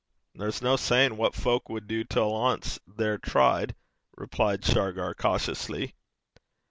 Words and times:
'There's 0.33 0.63
no 0.63 0.75
sayin' 0.75 1.15
what 1.15 1.35
fowk 1.35 1.69
wad 1.69 1.85
du 1.85 2.03
till 2.03 2.35
ance 2.49 2.79
they're 2.87 3.19
tried,' 3.19 3.75
returned 4.17 4.65
Shargar, 4.65 5.13
cautiously. 5.13 5.93